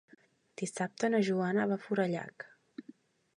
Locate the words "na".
1.15-1.19